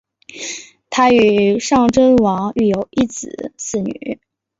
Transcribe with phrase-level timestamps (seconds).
[0.89, 4.19] 她与尚贞王育有一子四女。